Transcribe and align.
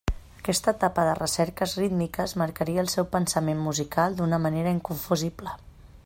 Aquesta 0.37 0.71
etapa 0.75 1.03
de 1.07 1.11
recerques 1.17 1.75
rítmiques 1.81 2.33
marcaria 2.43 2.81
el 2.85 2.89
seu 2.95 3.07
pensament 3.17 3.61
musical 3.67 4.17
d'una 4.21 4.39
manera 4.47 4.73
inconfusible. 4.79 5.55